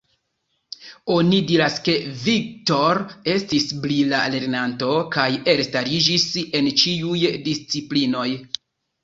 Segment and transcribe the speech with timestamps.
[1.15, 3.01] Oni diras ke, Viktor
[3.33, 6.27] estis brila lernanto, kaj elstariĝis
[6.63, 8.27] en ĉiuj disciplinoj.